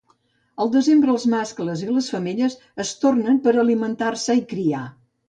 [0.63, 2.55] Al desembre els mascles i femelles
[2.85, 4.83] es tornen per a alimentar-se i criar.